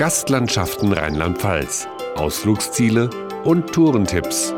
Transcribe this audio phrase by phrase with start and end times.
[0.00, 3.10] Gastlandschaften Rheinland-Pfalz, Ausflugsziele
[3.44, 4.54] und Tourentipps.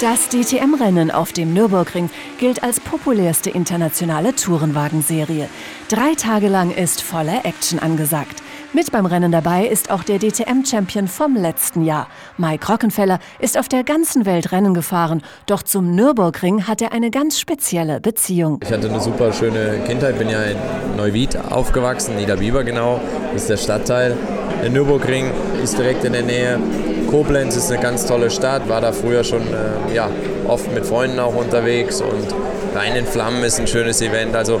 [0.00, 5.48] Das DTM-Rennen auf dem Nürburgring gilt als populärste internationale Tourenwagenserie.
[5.88, 8.42] Drei Tage lang ist voller Action angesagt.
[8.74, 12.06] Mit beim Rennen dabei ist auch der DTM-Champion vom letzten Jahr.
[12.38, 17.10] Mike Rockenfeller ist auf der ganzen Welt Rennen gefahren, doch zum Nürburgring hat er eine
[17.10, 18.60] ganz spezielle Beziehung.
[18.62, 20.56] Ich hatte eine super schöne Kindheit, bin ja in
[20.96, 22.98] Neuwied aufgewachsen, Niederbiber genau,
[23.36, 24.16] ist der Stadtteil.
[24.62, 25.30] Der Nürburgring
[25.62, 26.58] ist direkt in der Nähe.
[27.10, 30.08] Koblenz ist eine ganz tolle Stadt, war da früher schon äh, ja,
[30.48, 32.34] oft mit Freunden auch unterwegs und
[32.74, 34.34] Rhein in Flammen ist ein schönes Event.
[34.34, 34.60] Also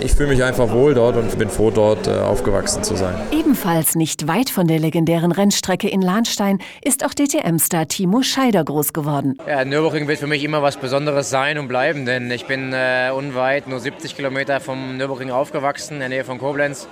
[0.00, 3.14] ich fühle mich einfach wohl dort und bin froh, dort äh, aufgewachsen zu sein.
[3.30, 8.94] Ebenfalls nicht weit von der legendären Rennstrecke in Lahnstein ist auch DTM-Star Timo Scheider groß
[8.94, 9.36] geworden.
[9.46, 13.10] Ja, Nürburgring wird für mich immer was Besonderes sein und bleiben, denn ich bin äh,
[13.14, 16.88] unweit, nur 70 Kilometer vom Nürburgring aufgewachsen, in der Nähe von Koblenz.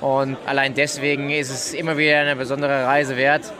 [0.00, 3.52] Und allein deswegen ist es immer wieder eine besondere Reise wert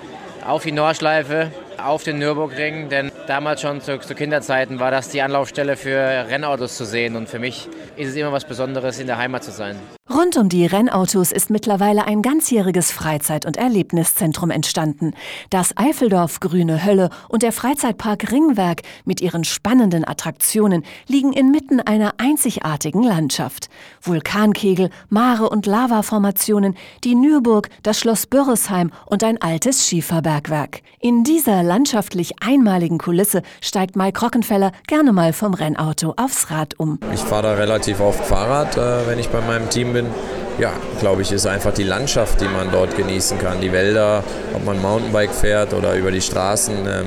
[0.44, 1.52] auf die Nordschleife,
[1.84, 6.76] auf den Nürburgring, denn damals schon zu, zu, Kinderzeiten war das die Anlaufstelle für Rennautos
[6.76, 9.76] zu sehen und für mich ist es immer was Besonderes, in der Heimat zu sein.
[10.22, 15.14] Rund um die Rennautos ist mittlerweile ein ganzjähriges Freizeit- und Erlebniszentrum entstanden.
[15.50, 22.14] Das Eifeldorf Grüne Hölle und der Freizeitpark Ringwerk mit ihren spannenden Attraktionen liegen inmitten einer
[22.18, 23.68] einzigartigen Landschaft.
[24.00, 30.82] Vulkankegel, Mare und Lavaformationen, die Nürburg, das Schloss Börresheim und ein altes Schieferbergwerk.
[31.00, 37.00] In dieser landschaftlich einmaligen Kulisse steigt Mike Rockenfeller gerne mal vom Rennauto aufs Rad um.
[37.12, 40.11] Ich fahre da relativ oft Fahrrad, äh, wenn ich bei meinem Team bin.
[40.58, 43.60] Ja, glaube ich, ist einfach die Landschaft, die man dort genießen kann.
[43.60, 44.22] Die Wälder,
[44.54, 46.74] ob man Mountainbike fährt oder über die Straßen.
[46.86, 47.06] Ähm,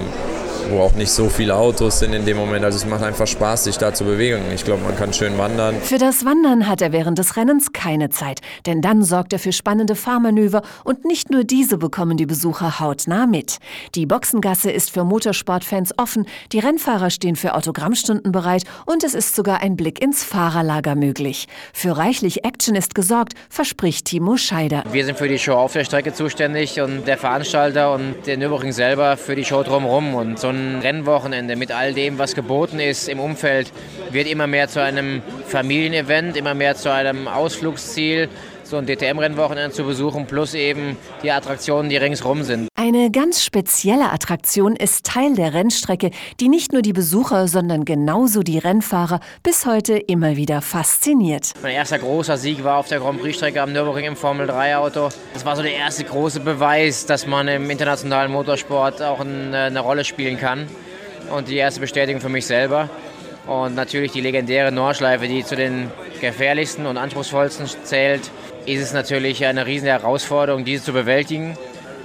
[0.69, 2.65] wo auch nicht so viele Autos sind in dem Moment.
[2.65, 4.41] Also es macht einfach Spaß, sich da zu bewegen.
[4.53, 5.75] Ich glaube, man kann schön wandern.
[5.81, 9.51] Für das Wandern hat er während des Rennens keine Zeit, denn dann sorgt er für
[9.51, 13.57] spannende Fahrmanöver und nicht nur diese bekommen die Besucher hautnah mit.
[13.95, 19.35] Die Boxengasse ist für Motorsportfans offen, die Rennfahrer stehen für Autogrammstunden bereit und es ist
[19.35, 21.47] sogar ein Blick ins Fahrerlager möglich.
[21.73, 24.83] Für reichlich Action ist gesorgt, verspricht Timo Scheider.
[24.91, 28.71] Wir sind für die Show auf der Strecke zuständig und der Veranstalter und der Nürburgring
[28.71, 33.07] selber für die Show drumherum und so ein Rennwochenende mit all dem, was geboten ist
[33.07, 33.71] im Umfeld,
[34.11, 38.29] wird immer mehr zu einem Familienevent, immer mehr zu einem Ausflugsziel
[38.63, 42.67] so ein DTM-Rennwochenende zu besuchen, plus eben die Attraktionen, die ringsrum sind.
[42.87, 48.43] Eine ganz spezielle Attraktion ist Teil der Rennstrecke, die nicht nur die Besucher, sondern genauso
[48.43, 51.53] die Rennfahrer bis heute immer wieder fasziniert.
[51.63, 55.09] Mein erster großer Sieg war auf der Grand Prix-Strecke am Nürburgring im Formel-3-Auto.
[55.33, 60.05] Das war so der erste große Beweis, dass man im internationalen Motorsport auch eine Rolle
[60.05, 60.67] spielen kann.
[61.35, 62.91] Und die erste Bestätigung für mich selber.
[63.47, 65.89] Und natürlich die legendäre Nordschleife, die zu den
[66.21, 68.29] gefährlichsten und anspruchsvollsten zählt
[68.67, 71.57] ist es natürlich eine riesen Herausforderung, diese zu bewältigen.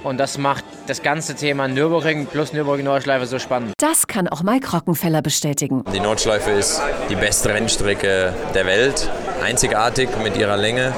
[0.03, 3.73] Und das macht das ganze Thema Nürburgring plus Nürburgring-Nordschleife so spannend.
[3.77, 5.83] Das kann auch Mike Rockenfeller bestätigen.
[5.93, 9.09] Die Nordschleife ist die beste Rennstrecke der Welt,
[9.43, 10.93] einzigartig mit ihrer Länge.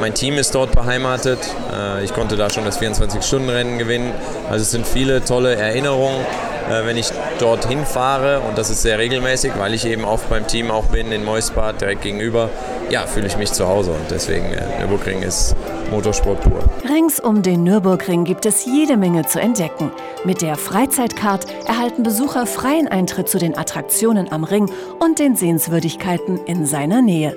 [0.00, 1.38] Mein Team ist dort beheimatet.
[1.72, 4.12] Äh, ich konnte da schon das 24-Stunden-Rennen gewinnen.
[4.48, 6.24] Also es sind viele tolle Erinnerungen
[6.84, 10.70] wenn ich dorthin fahre und das ist sehr regelmäßig, weil ich eben oft beim Team
[10.70, 12.50] auch bin in Moisbad direkt gegenüber,
[12.90, 15.54] ja, fühle ich mich zu Hause und deswegen äh, Nürburgring ist
[15.90, 16.60] Motorsport pur.
[16.88, 19.90] Rings um den Nürburgring gibt es jede Menge zu entdecken.
[20.24, 24.70] Mit der Freizeitcard erhalten Besucher freien Eintritt zu den Attraktionen am Ring
[25.00, 27.36] und den Sehenswürdigkeiten in seiner Nähe.